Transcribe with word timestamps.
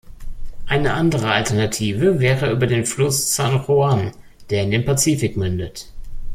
Eine 0.65 0.95
andere 0.95 1.27
Alternative 1.31 2.19
wäre 2.19 2.49
über 2.51 2.65
den 2.65 2.87
Fluss 2.87 3.35
San 3.35 3.63
Juan, 3.67 4.09
der 4.49 4.63
in 4.63 4.71
den 4.71 4.83
Pazifik 4.83 5.37
mündet. 5.37 5.89